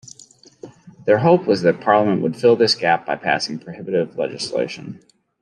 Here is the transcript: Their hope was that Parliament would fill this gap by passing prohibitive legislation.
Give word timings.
Their 1.05 1.19
hope 1.19 1.45
was 1.45 1.61
that 1.61 1.79
Parliament 1.79 2.23
would 2.23 2.35
fill 2.35 2.55
this 2.55 2.73
gap 2.73 3.05
by 3.05 3.17
passing 3.17 3.59
prohibitive 3.59 4.17
legislation. 4.17 4.99